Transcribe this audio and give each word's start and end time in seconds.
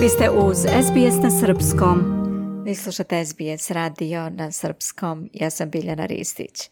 Vi 0.00 0.08
ste 0.08 0.30
uz 0.30 0.56
SBS 0.58 1.22
na 1.22 1.30
Srpskom. 1.30 1.98
Vi 2.64 2.74
slušate 2.74 3.24
SBS 3.24 3.70
radio 3.70 4.30
na 4.30 4.52
Srpskom. 4.52 5.30
Ja 5.32 5.50
sam 5.50 5.70
Biljana 5.70 6.06
Ristić. 6.06 6.70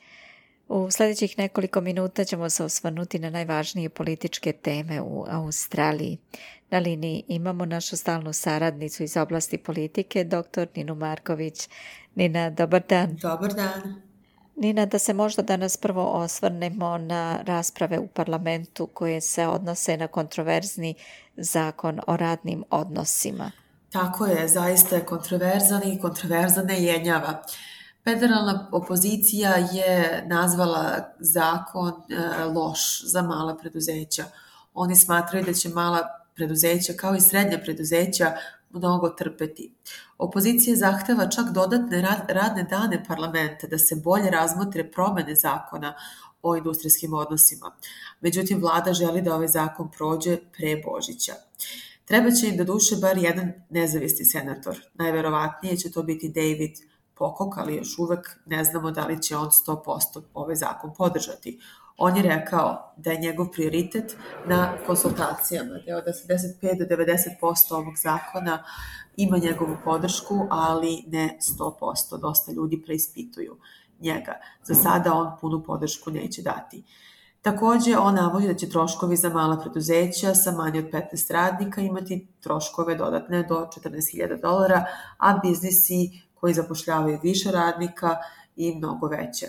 U 0.68 0.90
sljedećih 0.90 1.38
nekoliko 1.38 1.80
minuta 1.80 2.24
ćemo 2.24 2.50
se 2.50 2.64
osvrnuti 2.64 3.18
na 3.18 3.30
najvažnije 3.30 3.88
političke 3.88 4.52
teme 4.52 5.00
u 5.00 5.24
Australiji. 5.28 6.18
Na 6.70 6.78
liniji 6.78 7.24
imamo 7.28 7.64
našu 7.64 7.96
stalnu 7.96 8.32
saradnicu 8.32 9.02
iz 9.02 9.16
oblasti 9.16 9.58
politike, 9.58 10.24
dr. 10.24 10.66
Ninu 10.76 10.94
Marković. 10.94 11.68
Nina, 12.14 12.50
dobar 12.50 12.82
dan. 12.88 13.16
Dobar 13.22 13.54
dan. 13.54 14.07
Nina, 14.60 14.86
da 14.86 14.98
se 14.98 15.14
možda 15.14 15.42
danas 15.42 15.76
prvo 15.76 16.04
osvrnemo 16.04 16.98
na 16.98 17.38
rasprave 17.42 17.98
u 17.98 18.08
parlamentu 18.08 18.86
koje 18.86 19.20
se 19.20 19.46
odnose 19.46 19.96
na 19.96 20.06
kontroverzni 20.06 20.94
zakon 21.36 22.00
o 22.06 22.16
radnim 22.16 22.64
odnosima. 22.70 23.50
Tako 23.92 24.26
je, 24.26 24.48
zaista 24.48 24.96
je 24.96 25.04
kontroverzan 25.04 25.82
i 25.84 26.00
kontroverzan 26.00 26.66
ne 26.66 26.82
jenjava. 26.82 27.42
Federalna 28.04 28.68
opozicija 28.72 29.50
je 29.72 30.24
nazvala 30.26 31.14
zakon 31.18 31.88
e, 31.88 32.44
loš 32.44 33.04
za 33.04 33.22
mala 33.22 33.56
preduzeća. 33.56 34.24
Oni 34.74 34.96
smatraju 34.96 35.44
da 35.44 35.52
će 35.52 35.68
mala 35.68 36.08
preduzeća 36.34 36.92
kao 36.96 37.14
i 37.14 37.20
srednja 37.20 37.58
preduzeća 37.58 38.32
mnogo 38.70 39.08
trpeti. 39.08 39.74
Opozicija 40.18 40.76
zahteva 40.76 41.28
čak 41.28 41.50
dodatne 41.54 42.02
radne 42.28 42.62
dane 42.62 43.04
parlamenta 43.08 43.66
da 43.66 43.78
se 43.78 43.96
bolje 44.04 44.30
razmotre 44.30 44.90
promene 44.90 45.34
zakona 45.34 45.94
o 46.42 46.56
industrijskim 46.56 47.14
odnosima. 47.14 47.76
Međutim, 48.20 48.60
vlada 48.60 48.92
želi 48.92 49.22
da 49.22 49.34
ovaj 49.34 49.48
zakon 49.48 49.90
prođe 49.90 50.36
pre 50.36 50.82
Božića. 50.84 51.32
Treba 52.04 52.30
će 52.30 52.48
im 52.48 52.56
do 52.56 52.64
duše 52.64 52.96
bar 52.96 53.18
jedan 53.18 53.52
nezavisni 53.70 54.24
senator. 54.24 54.80
Najverovatnije 54.94 55.76
će 55.76 55.92
to 55.92 56.02
biti 56.02 56.28
David 56.28 56.76
Pokok, 57.14 57.58
ali 57.58 57.76
još 57.76 57.98
uvek 57.98 58.38
ne 58.46 58.64
znamo 58.64 58.90
da 58.90 59.06
li 59.06 59.22
će 59.22 59.36
on 59.36 59.48
100% 59.48 60.22
ovaj 60.34 60.56
zakon 60.56 60.94
podržati. 60.94 61.60
On 62.00 62.16
je 62.16 62.22
rekao 62.22 62.92
da 62.96 63.10
je 63.10 63.18
njegov 63.18 63.50
prioritet 63.50 64.16
na 64.46 64.72
konsultacijama, 64.86 65.70
da 65.70 65.90
je 65.92 65.96
od 65.96 66.04
85 66.04 66.78
do 66.78 66.96
90% 66.96 67.74
ovog 67.74 67.94
zakona 68.02 68.64
ima 69.16 69.38
njegovu 69.38 69.76
podršku, 69.84 70.46
ali 70.50 71.04
ne 71.06 71.38
100%. 71.58 72.20
Dosta 72.20 72.52
ljudi 72.52 72.82
preispituju 72.82 73.56
njega. 74.00 74.32
Za 74.64 74.74
sada 74.74 75.14
on 75.14 75.32
punu 75.40 75.62
podršku 75.62 76.10
neće 76.10 76.42
dati. 76.42 76.84
Takođe, 77.42 77.96
on 77.98 78.14
navodi 78.14 78.46
da 78.46 78.54
će 78.54 78.68
troškovi 78.68 79.16
za 79.16 79.28
mala 79.28 79.60
preduzeća 79.60 80.34
sa 80.34 80.52
manje 80.52 80.78
od 80.78 80.90
15 80.90 81.32
radnika 81.32 81.80
imati 81.80 82.26
troškove 82.40 82.94
dodatne 82.94 83.42
do 83.42 83.54
14.000 83.54 84.40
dolara, 84.40 84.84
a 85.18 85.38
biznisi 85.42 86.22
koji 86.34 86.54
zapošljavaju 86.54 87.18
više 87.22 87.50
radnika 87.50 88.16
i 88.56 88.74
mnogo 88.74 89.06
veće. 89.06 89.46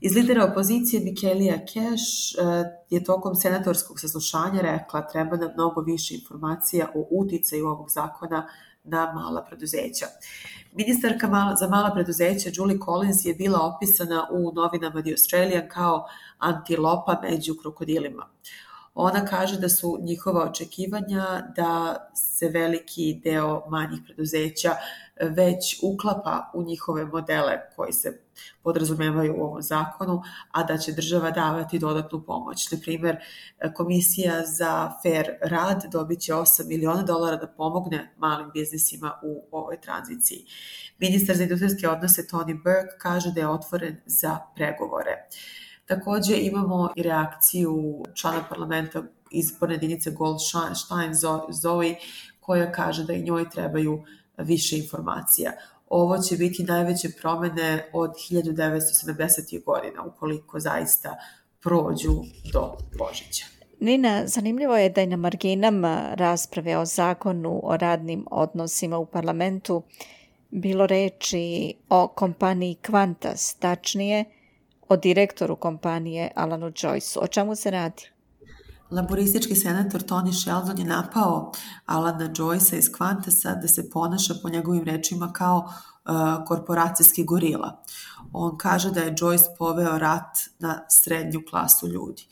Iz 0.00 0.14
lidera 0.14 0.44
opozicije 0.44 1.02
Mikelija 1.04 1.58
Keš 1.66 2.34
e, 2.34 2.38
je 2.90 3.04
tokom 3.04 3.34
senatorskog 3.34 4.00
saslušanja 4.00 4.60
rekla 4.60 5.06
treba 5.06 5.36
nam 5.36 5.50
mnogo 5.54 5.80
više 5.80 6.14
informacija 6.14 6.88
o 6.94 7.06
uticaju 7.10 7.66
ovog 7.66 7.90
zakona 7.90 8.48
na 8.84 9.12
mala 9.12 9.44
preduzeća. 9.44 10.06
Ministarka 10.72 11.54
za 11.60 11.68
mala 11.68 11.90
preduzeća 11.94 12.50
Julie 12.52 12.78
Collins 12.84 13.24
je 13.24 13.34
bila 13.34 13.58
opisana 13.60 14.28
u 14.30 14.52
novinama 14.52 15.02
The 15.02 15.10
Australian 15.10 15.68
kao 15.68 16.06
antilopa 16.38 17.20
među 17.22 17.54
krokodilima. 17.62 18.26
Ona 18.94 19.24
kaže 19.24 19.60
da 19.60 19.68
su 19.68 19.98
njihova 20.00 20.50
očekivanja 20.50 21.52
da 21.56 21.96
se 22.14 22.48
veliki 22.48 23.20
deo 23.24 23.62
manjih 23.70 24.00
preduzeća 24.04 24.76
već 25.20 25.78
uklapa 25.82 26.50
u 26.54 26.62
njihove 26.62 27.04
modele 27.04 27.60
koji 27.76 27.92
se 27.92 28.27
podrazumevaju 28.62 29.34
u 29.38 29.42
ovom 29.44 29.62
zakonu, 29.62 30.22
a 30.50 30.62
da 30.64 30.78
će 30.78 30.92
država 30.92 31.30
davati 31.30 31.78
dodatnu 31.78 32.22
pomoć. 32.26 32.70
Na 32.72 32.78
primer, 32.82 33.16
Komisija 33.74 34.46
za 34.46 34.92
fair 35.02 35.26
rad 35.42 35.84
dobit 35.92 36.20
će 36.20 36.32
8 36.32 36.66
miliona 36.66 37.02
dolara 37.02 37.36
da 37.36 37.46
pomogne 37.46 38.14
malim 38.16 38.50
biznisima 38.54 39.12
u 39.22 39.44
ovoj 39.50 39.80
tranziciji. 39.80 40.46
Ministar 40.98 41.36
za 41.36 41.42
industrijske 41.42 41.88
odnose 41.88 42.26
Tony 42.30 42.54
Burke 42.54 42.98
kaže 42.98 43.32
da 43.32 43.40
je 43.40 43.48
otvoren 43.48 43.96
za 44.06 44.38
pregovore. 44.54 45.28
Takođe 45.86 46.36
imamo 46.36 46.92
i 46.96 47.02
reakciju 47.02 48.02
člana 48.14 48.44
parlamenta 48.48 49.02
izborne 49.30 49.74
jedinice 49.74 50.10
Goldstein 50.10 51.14
Zoe 51.48 51.94
koja 52.40 52.72
kaže 52.72 53.04
da 53.04 53.12
i 53.12 53.22
njoj 53.22 53.50
trebaju 53.50 54.04
više 54.38 54.78
informacija. 54.78 55.52
Ovo 55.90 56.18
će 56.18 56.36
biti 56.36 56.64
najveće 56.64 57.08
promene 57.20 57.84
od 57.92 58.10
1970. 58.10 59.64
godina, 59.64 60.04
ukoliko 60.04 60.60
zaista 60.60 61.16
prođu 61.60 62.12
do 62.52 62.76
Božića. 62.98 63.46
Nina, 63.80 64.26
zanimljivo 64.26 64.76
je 64.76 64.90
da 64.90 65.00
je 65.00 65.06
na 65.06 65.16
marginama 65.16 66.14
rasprave 66.14 66.76
o 66.78 66.84
zakonu 66.84 67.60
o 67.62 67.76
radnim 67.76 68.26
odnosima 68.30 68.98
u 68.98 69.06
parlamentu 69.06 69.82
bilo 70.50 70.86
reči 70.86 71.74
o 71.88 72.08
kompaniji 72.08 72.76
Qantas, 72.82 73.58
tačnije 73.58 74.24
o 74.88 74.96
direktoru 74.96 75.56
kompanije 75.56 76.30
Alanu 76.34 76.66
Joyce. 76.66 77.18
O 77.20 77.26
čemu 77.26 77.54
se 77.54 77.70
radi? 77.70 78.02
Laboristički 78.90 79.54
senator 79.54 80.02
Tony 80.02 80.42
Sheldon 80.42 80.78
je 80.78 80.84
napao 80.84 81.52
Alana 81.88 82.28
Joyce 82.28 82.78
iz 82.78 82.90
Qantasa 82.90 83.60
da 83.60 83.68
se 83.68 83.90
ponaša 83.90 84.34
po 84.42 84.48
njegovim 84.48 84.84
rečima 84.84 85.32
kao 85.32 85.58
uh, 85.58 86.46
korporacijski 86.46 87.24
gorila. 87.24 87.82
On 88.32 88.58
kaže 88.58 88.90
da 88.90 89.00
je 89.00 89.14
Joyce 89.14 89.56
poveo 89.58 89.98
rat 89.98 90.38
na 90.58 90.84
srednju 90.88 91.42
klasu 91.50 91.88
ljudi. 91.88 92.26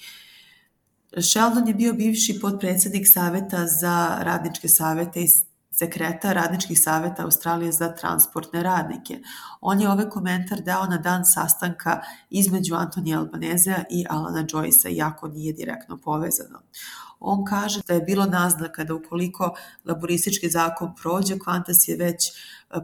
Sheldon 1.23 1.69
je 1.69 1.75
bio 1.75 1.93
bivši 1.93 2.39
podpredsednik 2.41 3.09
Saveta 3.09 3.67
za 3.67 4.19
radničke 4.21 4.69
savete 4.69 5.23
iz 5.23 5.45
sekretar 5.71 6.35
radničkih 6.35 6.81
saveta 6.81 7.25
Australije 7.25 7.73
za 7.73 7.89
transportne 7.95 8.63
radnike. 8.63 9.21
On 9.61 9.81
je 9.81 9.91
ovaj 9.91 10.09
komentar 10.09 10.61
dao 10.61 10.87
na 10.87 10.99
dan 10.99 11.25
sastanka 11.25 12.01
između 12.31 12.75
Antonija 12.75 13.19
Albanezea 13.19 13.85
i 13.91 14.05
Alana 14.11 14.45
Joycea, 14.45 14.97
iako 14.97 15.29
nije 15.29 15.53
direktno 15.53 15.97
povezano. 15.97 16.63
On 17.21 17.45
kaže 17.45 17.81
da 17.89 17.95
je 17.95 18.01
bilo 18.01 18.27
naznaka 18.27 18.85
da 18.85 18.95
ukoliko 18.95 19.55
laboristički 19.85 20.51
zakon 20.51 20.95
prođe, 21.03 21.35
Qantas 21.35 21.89
je 21.89 21.97
već 21.97 22.33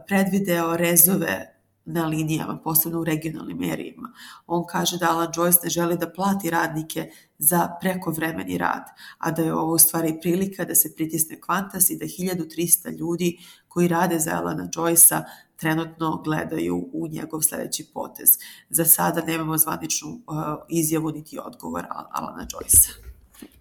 predvideo 0.07 0.77
rezove 0.77 1.53
na 1.85 2.05
linijama, 2.05 2.57
posebno 2.63 2.99
u 2.99 3.03
regionalnim 3.03 3.57
merijima. 3.57 4.13
On 4.47 4.65
kaže 4.67 4.97
da 4.97 5.09
Alan 5.11 5.27
Joyce 5.27 5.63
ne 5.63 5.69
želi 5.69 5.97
da 5.97 6.11
plati 6.11 6.49
radnike 6.49 7.11
za 7.37 7.69
prekovremeni 7.81 8.57
rad, 8.57 8.83
a 9.17 9.31
da 9.31 9.41
je 9.41 9.53
ovo 9.53 9.73
u 9.73 9.77
stvari 9.77 10.19
prilika 10.21 10.65
da 10.65 10.75
se 10.75 10.95
pritisne 10.95 11.41
kvantas 11.41 11.89
i 11.89 11.97
da 11.97 12.05
1300 12.05 12.97
ljudi 12.97 13.37
koji 13.67 13.87
rade 13.87 14.19
za 14.19 14.31
Alana 14.37 14.67
Joyce-a 14.75 15.23
trenutno 15.55 16.21
gledaju 16.23 16.89
u 16.93 17.07
njegov 17.07 17.41
sledeći 17.41 17.89
potez. 17.93 18.29
Za 18.69 18.85
sada 18.85 19.21
nemamo 19.21 19.57
zvaničnu 19.57 20.09
uh, 20.09 20.35
izjavu 20.69 21.11
niti 21.11 21.39
odgovor 21.39 21.85
Alana 21.89 22.45
Joyce-a. 22.45 23.12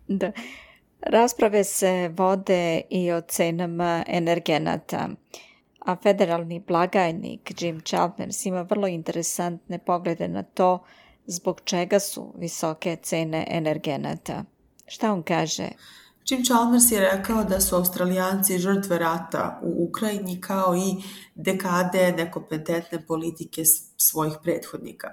Da. 0.20 0.32
Rasprave 1.00 1.64
se 1.64 2.08
vode 2.08 2.82
i 2.90 3.12
o 3.12 3.20
cenama 3.20 4.04
energenata 4.06 5.08
a 5.84 5.96
federalni 5.96 6.60
blagajnik 6.60 7.62
Jim 7.62 7.80
Chalmers 7.80 8.46
ima 8.46 8.62
vrlo 8.62 8.86
interesantne 8.86 9.78
poglede 9.78 10.28
na 10.28 10.42
to 10.42 10.84
zbog 11.26 11.60
čega 11.64 11.98
su 11.98 12.32
visoke 12.36 12.96
cene 12.96 13.46
energenata. 13.50 14.44
Šta 14.86 15.12
on 15.12 15.22
kaže? 15.22 15.68
Jim 16.30 16.44
Chalmers 16.44 16.90
je 16.90 17.00
rekao 17.00 17.44
da 17.44 17.60
su 17.60 17.76
australijanci 17.76 18.58
žrtve 18.58 18.98
rata 18.98 19.60
u 19.62 19.86
Ukrajini 19.88 20.40
kao 20.40 20.76
i 20.76 21.02
dekade 21.34 22.14
nekompetentne 22.16 23.06
politike 23.06 23.62
svojih 23.96 24.34
prethodnika. 24.42 25.08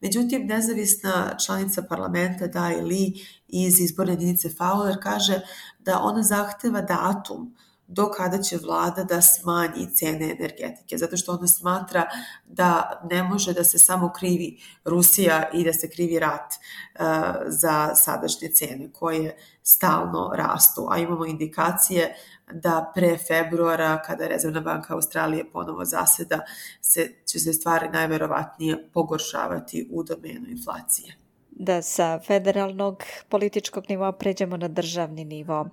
Međutim, 0.00 0.46
nezavisna 0.46 1.36
članica 1.46 1.82
parlamenta 1.82 2.46
Dai 2.46 2.80
Lee 2.80 3.12
iz 3.48 3.80
izborne 3.80 4.12
jedinice 4.12 4.48
Fowler 4.48 5.02
kaže 5.02 5.40
da 5.78 6.00
ona 6.02 6.22
zahteva 6.22 6.80
datum 6.80 7.54
do 7.92 8.10
kada 8.10 8.38
će 8.42 8.56
vlada 8.56 9.04
da 9.04 9.22
smanji 9.22 9.94
cene 9.94 10.30
energetike, 10.30 10.98
zato 10.98 11.16
što 11.16 11.32
ona 11.32 11.46
smatra 11.46 12.06
da 12.46 13.00
ne 13.10 13.22
može 13.22 13.52
da 13.52 13.64
se 13.64 13.78
samo 13.78 14.12
krivi 14.12 14.58
Rusija 14.84 15.50
i 15.52 15.64
da 15.64 15.72
se 15.72 15.90
krivi 15.90 16.18
rat 16.18 16.52
uh, 16.52 17.06
za 17.46 17.94
sadašnje 17.94 18.48
cene 18.48 18.92
koje 18.92 19.36
stalno 19.62 20.32
rastu, 20.34 20.86
a 20.90 20.98
imamo 20.98 21.26
indikacije 21.26 22.14
da 22.52 22.92
pre 22.94 23.18
februara, 23.18 24.02
kada 24.02 24.26
Rezervna 24.26 24.60
banka 24.60 24.94
Australije 24.94 25.50
ponovo 25.52 25.84
zaseda, 25.84 26.40
se, 26.80 27.08
će 27.26 27.38
se 27.38 27.52
stvari 27.52 27.88
najverovatnije 27.88 28.88
pogoršavati 28.92 29.88
u 29.90 30.02
domenu 30.02 30.48
inflacije. 30.48 31.16
Da 31.50 31.82
sa 31.82 32.20
federalnog 32.26 33.02
političkog 33.28 33.84
nivoa 33.88 34.12
pređemo 34.12 34.56
na 34.56 34.68
državni 34.68 35.24
nivo. 35.24 35.68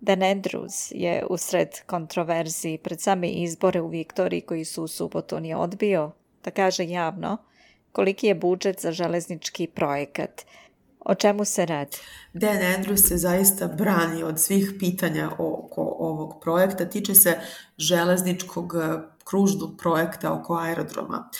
Dan 0.00 0.22
Andrews 0.22 0.92
je 0.94 1.26
usred 1.30 1.68
kontroverziji 1.86 2.78
pred 2.78 3.00
same 3.00 3.28
izbore 3.28 3.80
u 3.80 3.88
Viktoriji 3.88 4.40
koji 4.40 4.64
su 4.64 4.84
u 4.84 4.88
subotu 4.88 5.40
nije 5.40 5.56
odbio 5.56 6.10
da 6.44 6.50
kaže 6.50 6.88
javno 6.88 7.38
koliki 7.96 8.26
je 8.26 8.34
budžet 8.34 8.80
za 8.80 8.92
železnički 8.92 9.66
projekat. 9.66 10.42
O 11.00 11.14
čemu 11.14 11.44
se 11.44 11.66
radi? 11.66 11.96
Dan 12.32 12.56
Andrews 12.56 13.08
se 13.08 13.16
zaista 13.16 13.68
brani 13.68 14.22
od 14.22 14.40
svih 14.40 14.72
pitanja 14.78 15.30
oko 15.38 15.96
ovog 15.98 16.40
projekta. 16.42 16.88
Tiče 16.88 17.14
se 17.14 17.38
železničkog 17.78 18.74
eh, 18.74 18.98
kružnog 19.24 19.78
projekta 19.78 20.32
oko 20.32 20.56
aerodroma. 20.56 21.30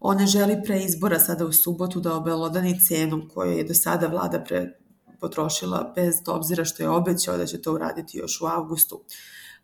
On 0.00 0.16
ne 0.16 0.26
želi 0.26 0.62
pre 0.64 0.80
izbora 0.80 1.18
sada 1.18 1.44
u 1.44 1.52
subotu 1.52 2.00
da 2.00 2.14
obelodani 2.14 2.80
cenu 2.80 3.28
koju 3.34 3.52
je 3.52 3.64
do 3.64 3.74
sada 3.74 4.06
vlada 4.06 4.40
pre 4.40 4.79
potrošila 5.20 5.92
bez 5.96 6.14
obzira 6.26 6.64
što 6.64 6.82
je 6.82 6.90
obećao 6.90 7.36
da 7.36 7.46
će 7.46 7.62
to 7.62 7.74
uraditi 7.74 8.18
još 8.18 8.40
u 8.40 8.46
avgustu. 8.46 9.04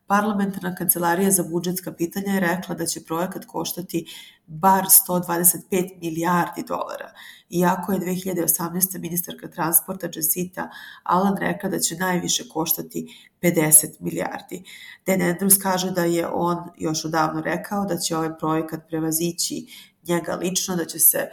Parlamentarna 0.07 0.75
kancelarija 0.75 1.31
za 1.31 1.43
budžetska 1.43 1.93
pitanja 1.93 2.33
je 2.33 2.41
rekla 2.41 2.75
da 2.75 2.87
će 2.87 3.05
projekat 3.05 3.45
koštati 3.45 4.07
bar 4.47 4.85
125 5.09 6.01
milijardi 6.01 6.65
dolara, 6.69 7.11
iako 7.51 7.93
je 7.93 7.99
2018. 7.99 8.99
ministarka 8.99 9.49
transporta 9.49 10.09
Jessita 10.15 10.71
Alan 11.03 11.37
rekla 11.41 11.71
da 11.71 11.79
će 11.79 11.97
najviše 11.97 12.49
koštati 12.49 13.31
50 13.43 13.87
milijardi. 14.01 14.63
Dan 15.07 15.21
Andrews 15.21 15.63
kaže 15.63 15.91
da 15.91 16.05
je 16.05 16.29
on 16.29 16.57
još 16.79 17.05
odavno 17.05 17.41
rekao 17.41 17.85
da 17.85 17.99
će 17.99 18.17
ovaj 18.17 18.39
projekat 18.39 18.81
prevazići 18.89 19.67
njega 20.09 20.35
lično, 20.35 20.77
da 20.77 20.85
će 20.85 20.99
se 20.99 21.29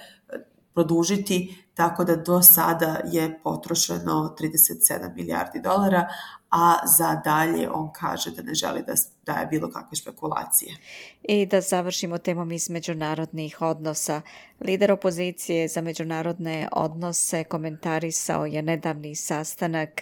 produžiti, 0.74 1.56
tako 1.74 2.04
da 2.04 2.16
do 2.16 2.42
sada 2.42 3.02
je 3.12 3.40
potrošeno 3.44 4.36
37 4.40 5.16
milijardi 5.16 5.62
dolara, 5.62 6.08
a 6.50 6.88
za 6.98 7.22
dalje 7.26 7.70
on 7.70 7.92
kaže 7.94 8.32
da 8.32 8.42
ne 8.42 8.54
želi 8.54 8.84
da 8.88 8.94
daje 9.26 9.46
bilo 9.46 9.70
kakve 9.70 9.96
špekulacije. 9.96 10.76
I 11.24 11.46
da 11.46 11.62
završimo 11.62 12.18
temom 12.18 12.52
iz 12.52 12.70
međunarodnih 12.70 13.62
odnosa. 13.62 14.22
Lider 14.60 14.92
opozicije 14.92 15.68
za 15.68 15.82
međunarodne 15.82 16.68
odnose 16.72 17.44
komentarisao 17.44 18.46
je 18.46 18.62
nedavni 18.62 19.16
sastanak 19.16 20.02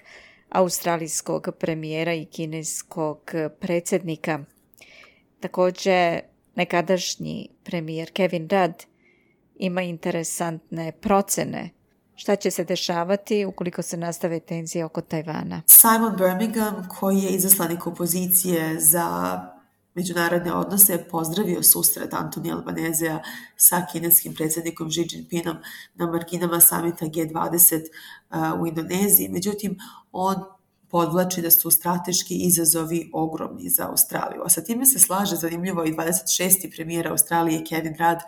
australijskog 0.50 1.48
premijera 1.60 2.14
i 2.14 2.26
kineskog 2.26 3.32
predsjednika. 3.60 4.40
Također, 5.40 6.20
nekadašnji 6.56 7.50
premijer 7.64 8.12
Kevin 8.12 8.48
Rudd 8.52 8.91
ima 9.62 9.82
interesantne 9.82 10.92
procene 10.92 11.70
šta 12.22 12.36
će 12.36 12.52
se 12.52 12.64
dešavati 12.64 13.46
ukoliko 13.46 13.82
se 13.82 13.98
nastave 13.98 14.40
tenzije 14.40 14.86
oko 14.86 15.02
Tajvana. 15.02 15.62
Simon 15.68 16.16
Birmingham, 16.18 16.88
koji 17.00 17.18
je 17.18 17.30
izaslanik 17.30 17.88
opozicije 17.88 18.80
za 18.80 19.40
međunarodne 19.96 20.54
odnose, 20.54 20.94
je 20.94 21.08
pozdravio 21.10 21.64
susret 21.64 22.14
Antonija 22.14 22.56
Albanezea 22.56 23.20
sa 23.56 23.86
kineskim 23.92 24.34
predsjednikom 24.34 24.90
Xi 24.90 25.08
Jinpingom 25.12 25.58
na 25.96 26.08
marginama 26.08 26.60
samita 26.60 27.06
G20 27.06 27.82
uh, 27.82 28.62
u 28.62 28.68
Indoneziji. 28.68 29.30
Međutim, 29.30 29.78
on 30.12 30.36
podvlači 30.90 31.42
da 31.42 31.52
su 31.52 31.72
strateški 31.72 32.36
izazovi 32.36 33.10
ogromni 33.14 33.70
za 33.70 33.88
Australiju. 33.90 34.42
A 34.46 34.50
sa 34.50 34.64
time 34.64 34.86
se 34.86 35.00
slaže 35.00 35.36
zanimljivo 35.36 35.86
i 35.86 35.94
26. 35.94 36.76
premijer 36.76 37.08
Australije 37.08 37.64
Kevin 37.70 37.96
Rudd 38.00 38.22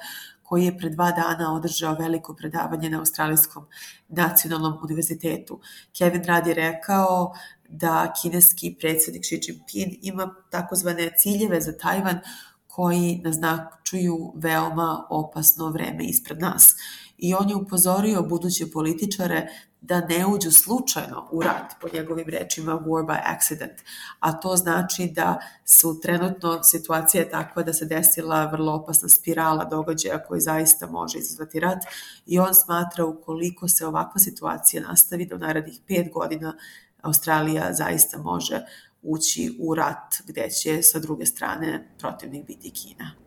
koji 0.53 0.65
je 0.65 0.77
pre 0.77 0.89
dva 0.89 1.11
dana 1.11 1.53
održao 1.53 1.95
veliko 1.99 2.35
predavanje 2.35 2.89
na 2.89 2.99
Australijskom 2.99 3.63
nacionalnom 4.09 4.75
univerzitetu. 4.83 5.59
Kevin 5.97 6.21
Rudd 6.27 6.47
je 6.47 6.53
rekao 6.53 7.33
da 7.69 8.13
kineski 8.21 8.75
predsjednik 8.79 9.23
Xi 9.23 9.39
Jinping 9.47 9.93
ima 10.01 10.35
takozvane 10.49 11.09
ciljeve 11.17 11.61
za 11.61 11.73
Tajvan 11.77 12.19
koji 12.67 13.21
naznačuju 13.23 14.33
veoma 14.35 15.07
opasno 15.09 15.69
vreme 15.69 16.05
ispred 16.05 16.39
nas. 16.39 16.75
I 17.23 17.33
on 17.33 17.49
je 17.49 17.55
upozorio 17.55 18.21
buduće 18.21 18.71
političare 18.71 19.47
da 19.81 19.99
ne 19.99 20.25
uđu 20.25 20.51
slučajno 20.51 21.27
u 21.31 21.43
rat, 21.43 21.73
po 21.81 21.87
njegovim 21.93 22.29
rečima 22.29 22.71
war 22.71 23.05
by 23.05 23.19
accident, 23.25 23.71
a 24.19 24.39
to 24.39 24.55
znači 24.55 25.07
da 25.15 25.39
su 25.65 25.99
trenutno 26.01 26.63
situacija 26.63 27.23
je 27.23 27.29
takva 27.29 27.63
da 27.63 27.73
se 27.73 27.85
desila 27.85 28.45
vrlo 28.45 28.73
opasna 28.73 29.09
spirala 29.09 29.65
događaja 29.65 30.23
koji 30.23 30.41
zaista 30.41 30.87
može 30.87 31.17
izazvati 31.17 31.59
rat 31.59 31.83
i 32.25 32.39
on 32.39 32.55
smatra 32.55 33.05
ukoliko 33.05 33.67
se 33.67 33.85
ovakva 33.87 34.19
situacija 34.19 34.83
nastavi 34.87 35.25
da 35.25 35.35
u 35.35 35.39
narednih 35.39 35.79
pet 35.87 36.13
godina 36.13 36.57
Australija 37.01 37.73
zaista 37.73 38.17
može 38.17 38.65
ući 39.01 39.57
u 39.59 39.75
rat 39.75 40.15
gde 40.27 40.49
će 40.49 40.81
sa 40.81 40.99
druge 40.99 41.25
strane 41.25 41.95
protivnik 41.99 42.47
biti 42.47 42.71
Kina. 42.71 43.22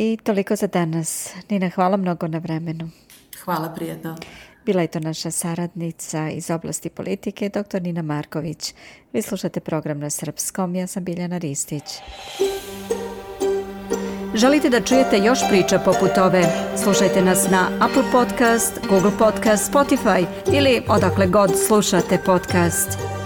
I 0.00 0.18
toliko 0.22 0.56
za 0.56 0.66
danas. 0.66 1.34
Nina, 1.50 1.68
hvala 1.68 1.96
mnogo 1.96 2.26
na 2.26 2.38
vremenu. 2.38 2.90
Hvala, 3.44 3.74
prijetno. 3.74 4.16
Bila 4.66 4.82
je 4.82 4.88
to 4.88 5.00
naša 5.00 5.30
saradnica 5.30 6.30
iz 6.30 6.50
oblasti 6.50 6.88
politike, 6.90 7.48
dr. 7.48 7.82
Nina 7.82 8.02
Marković. 8.02 8.74
Vi 9.12 9.22
slušate 9.22 9.60
program 9.60 9.98
na 9.98 10.10
srpskom, 10.10 10.74
ja 10.74 10.86
sam 10.86 11.04
Biljana 11.04 11.38
Ristić. 11.38 11.82
Želite 14.34 14.70
da 14.70 14.80
čujete 14.80 15.18
još 15.18 15.38
priča 15.50 15.78
poput 15.78 16.18
ove? 16.18 16.44
Slušajte 16.82 17.22
nas 17.22 17.50
na 17.50 17.68
Apple 17.80 18.12
Podcast, 18.12 18.80
Google 18.88 19.18
Podcast, 19.18 19.72
Spotify 19.72 20.26
ili 20.52 20.82
odakle 20.88 21.26
god 21.26 21.50
slušate 21.66 22.18
podcast. 22.26 23.17